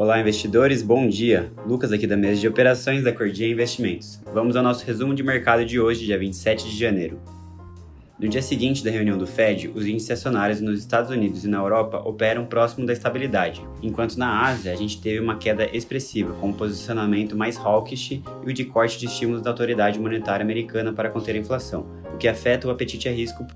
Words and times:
Olá, 0.00 0.18
investidores, 0.18 0.82
bom 0.82 1.06
dia! 1.06 1.52
Lucas 1.66 1.92
aqui 1.92 2.06
da 2.06 2.16
mesa 2.16 2.40
de 2.40 2.48
operações 2.48 3.04
da 3.04 3.12
Cordia 3.12 3.46
Investimentos. 3.46 4.18
Vamos 4.32 4.56
ao 4.56 4.62
nosso 4.62 4.82
resumo 4.86 5.14
de 5.14 5.22
mercado 5.22 5.62
de 5.62 5.78
hoje, 5.78 6.06
dia 6.06 6.18
27 6.18 6.70
de 6.70 6.74
janeiro. 6.74 7.20
No 8.18 8.26
dia 8.26 8.40
seguinte 8.40 8.82
da 8.82 8.90
reunião 8.90 9.18
do 9.18 9.26
Fed, 9.26 9.70
os 9.74 9.86
índices 9.86 10.12
acionários 10.12 10.58
nos 10.62 10.80
Estados 10.80 11.10
Unidos 11.10 11.44
e 11.44 11.48
na 11.48 11.58
Europa 11.58 11.98
operam 11.98 12.46
próximo 12.46 12.86
da 12.86 12.94
estabilidade, 12.94 13.62
enquanto 13.82 14.16
na 14.16 14.46
Ásia 14.46 14.72
a 14.72 14.74
gente 14.74 14.98
teve 15.02 15.20
uma 15.20 15.36
queda 15.36 15.68
expressiva, 15.70 16.32
com 16.40 16.48
um 16.48 16.54
posicionamento 16.54 17.36
mais 17.36 17.58
hawkish 17.58 18.12
e 18.12 18.50
o 18.50 18.54
de 18.54 18.64
corte 18.64 18.98
de 18.98 19.04
estímulos 19.04 19.42
da 19.42 19.50
autoridade 19.50 20.00
monetária 20.00 20.42
americana 20.42 20.94
para 20.94 21.10
conter 21.10 21.34
a 21.34 21.38
inflação, 21.40 21.86
o 22.14 22.16
que 22.16 22.26
afeta 22.26 22.66
o 22.66 22.70
apetite 22.70 23.06
a 23.06 23.12
risco 23.12 23.46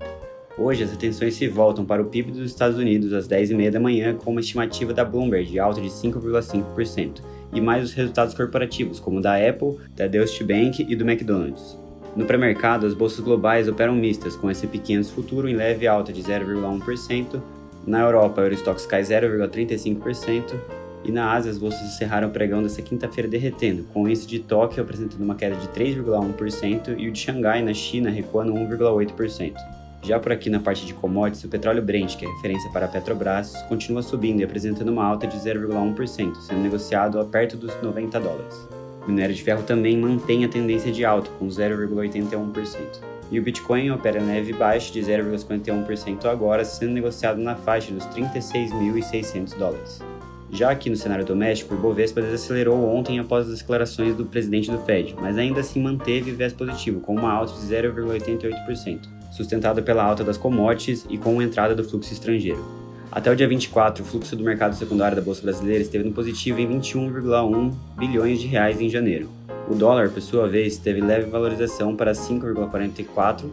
Hoje, 0.57 0.83
as 0.83 0.93
atenções 0.93 1.35
se 1.35 1.49
voltam 1.49 1.83
para 1.83 2.01
o 2.01 2.05
PIB 2.05 2.31
dos 2.31 2.49
Estados 2.49 2.77
Unidos 2.77 3.11
às 3.11 3.27
10h30 3.27 3.71
da 3.71 3.79
manhã, 3.79 4.15
com 4.15 4.31
uma 4.31 4.39
estimativa 4.39 4.93
da 4.93 5.03
Bloomberg 5.03 5.51
de 5.51 5.59
alta 5.59 5.81
de 5.81 5.89
5,5%, 5.89 7.21
e 7.51 7.59
mais 7.59 7.83
os 7.83 7.93
resultados 7.93 8.33
corporativos, 8.33 8.97
como 8.97 9.19
da 9.19 9.35
Apple, 9.35 9.75
da 9.93 10.07
Deutsche 10.07 10.45
Bank 10.45 10.85
e 10.87 10.95
do 10.95 11.03
McDonald's. 11.03 11.77
No 12.15 12.25
pré-mercado, 12.25 12.85
as 12.85 12.93
bolsas 12.93 13.19
globais 13.19 13.67
operam 13.67 13.93
mistas, 13.93 14.37
com 14.37 14.49
S&P 14.49 14.77
500 14.77 15.11
futuro 15.11 15.49
em 15.49 15.55
leve 15.55 15.87
alta 15.87 16.13
de 16.13 16.23
0,1%, 16.23 17.41
na 17.85 17.99
Europa, 17.99 18.39
o 18.39 18.45
Eurostoxx 18.45 18.85
cai 18.85 19.01
0,35%, 19.01 20.55
e 21.03 21.11
na 21.11 21.33
Ásia, 21.33 21.51
as 21.51 21.57
bolsas 21.57 21.81
encerraram 21.81 22.29
o 22.29 22.31
pregão 22.31 22.63
desta 22.63 22.81
quinta-feira 22.81 23.29
derretendo, 23.29 23.83
com 23.93 24.03
o 24.03 24.07
índice 24.07 24.25
de 24.25 24.39
Tóquio 24.39 24.81
apresentando 24.81 25.21
uma 25.21 25.35
queda 25.35 25.57
de 25.57 25.67
3,1% 25.67 26.95
e 26.97 27.09
o 27.09 27.11
de 27.11 27.19
Xangai, 27.19 27.61
na 27.61 27.73
China, 27.73 28.09
recuando 28.09 28.53
1,8%. 28.53 29.84
Já 30.05 30.19
por 30.19 30.31
aqui 30.31 30.51
na 30.51 30.59
parte 30.59 30.85
de 30.85 30.93
commodities, 30.93 31.43
o 31.45 31.49
petróleo 31.49 31.81
Brent, 31.81 32.15
que 32.15 32.27
é 32.27 32.29
referência 32.29 32.69
para 32.69 32.85
a 32.85 32.87
Petrobras, 32.87 33.59
continua 33.63 34.03
subindo 34.03 34.39
e 34.39 34.43
apresentando 34.43 34.89
uma 34.89 35.03
alta 35.03 35.25
de 35.25 35.35
0,1%, 35.35 36.35
sendo 36.41 36.61
negociado 36.61 37.19
a 37.19 37.25
perto 37.25 37.57
dos 37.57 37.73
90 37.81 38.19
dólares. 38.19 38.69
O 39.03 39.09
minério 39.09 39.33
de 39.33 39.41
ferro 39.41 39.63
também 39.63 39.97
mantém 39.97 40.45
a 40.45 40.47
tendência 40.47 40.91
de 40.91 41.03
alta, 41.03 41.31
com 41.39 41.47
0,81%. 41.47 42.99
E 43.31 43.39
o 43.39 43.41
Bitcoin 43.41 43.89
opera 43.89 44.21
leve 44.21 44.53
baixa 44.53 44.93
de 44.93 45.01
0,51% 45.01 46.25
agora, 46.25 46.63
sendo 46.63 46.91
negociado 46.91 47.41
na 47.41 47.55
faixa 47.55 47.91
dos 47.91 48.05
36.600 48.05 49.57
dólares. 49.57 50.03
Já 50.51 50.69
aqui 50.69 50.87
no 50.87 50.95
cenário 50.95 51.25
doméstico, 51.25 51.73
o 51.73 51.77
Ibovespa 51.79 52.21
desacelerou 52.21 52.95
ontem 52.95 53.17
após 53.17 53.49
as 53.49 53.57
declarações 53.57 54.15
do 54.15 54.23
presidente 54.23 54.69
do 54.69 54.77
Fed, 54.77 55.15
mas 55.19 55.35
ainda 55.35 55.61
assim 55.61 55.81
manteve 55.81 56.31
viés 56.31 56.53
positivo, 56.53 57.01
com 57.01 57.15
uma 57.15 57.31
alta 57.31 57.53
de 57.53 57.61
0,88% 57.61 59.14
sustentado 59.35 59.83
pela 59.83 60.03
alta 60.03 60.23
das 60.23 60.37
commodities 60.37 61.05
e 61.09 61.17
com 61.17 61.39
a 61.39 61.43
entrada 61.43 61.75
do 61.75 61.83
fluxo 61.83 62.13
estrangeiro. 62.13 62.63
Até 63.11 63.31
o 63.31 63.35
dia 63.35 63.47
24, 63.47 64.03
o 64.03 64.05
fluxo 64.05 64.35
do 64.35 64.43
mercado 64.43 64.75
secundário 64.75 65.15
da 65.15 65.21
Bolsa 65.21 65.41
Brasileira 65.41 65.81
esteve 65.81 66.03
no 66.03 66.13
positivo 66.13 66.59
em 66.59 66.67
21,1 66.67 67.73
bilhões 67.97 68.39
de 68.39 68.47
reais 68.47 68.79
em 68.81 68.89
janeiro. 68.89 69.29
O 69.69 69.75
dólar, 69.75 70.09
por 70.09 70.21
sua 70.21 70.47
vez, 70.47 70.77
teve 70.77 71.01
leve 71.01 71.29
valorização 71.29 71.95
para 71.95 72.11
5,44 72.11 73.45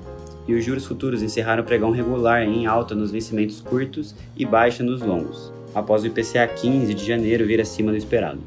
e 0.46 0.54
os 0.54 0.64
juros 0.64 0.84
futuros 0.84 1.22
encerraram 1.22 1.62
o 1.62 1.66
pregão 1.66 1.90
regular 1.90 2.42
em 2.42 2.66
alta 2.66 2.94
nos 2.94 3.10
vencimentos 3.10 3.60
curtos 3.60 4.14
e 4.36 4.44
baixa 4.44 4.82
nos 4.82 5.00
longos, 5.00 5.52
após 5.74 6.02
o 6.02 6.06
IPCA 6.06 6.46
15 6.46 6.92
de 6.92 7.06
janeiro 7.06 7.46
vir 7.46 7.60
acima 7.60 7.92
do 7.92 7.96
esperado. 7.96 8.40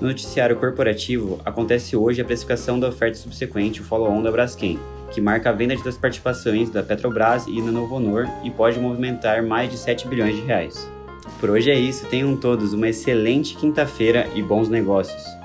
No 0.00 0.08
noticiário 0.08 0.56
corporativo, 0.56 1.40
acontece 1.44 1.94
hoje 1.94 2.22
a 2.22 2.24
precificação 2.24 2.80
da 2.80 2.88
oferta 2.88 3.18
subsequente, 3.18 3.80
o 3.80 3.84
follow-on 3.84 4.22
da 4.22 4.30
Braskem, 4.30 4.78
que 5.10 5.20
marca 5.20 5.50
a 5.50 5.52
venda 5.52 5.76
das 5.76 5.96
participações 5.96 6.70
da 6.70 6.82
Petrobras 6.82 7.46
e 7.46 7.60
da 7.60 7.70
Novo 7.70 7.96
Honor 7.96 8.28
e 8.44 8.50
pode 8.50 8.78
movimentar 8.78 9.42
mais 9.42 9.70
de 9.70 9.76
7 9.76 10.06
bilhões 10.08 10.36
de 10.36 10.42
reais. 10.42 10.90
Por 11.38 11.50
hoje 11.50 11.70
é 11.70 11.78
isso, 11.78 12.06
tenham 12.06 12.36
todos 12.36 12.72
uma 12.72 12.88
excelente 12.88 13.56
quinta-feira 13.56 14.28
e 14.34 14.42
bons 14.42 14.68
negócios. 14.68 15.39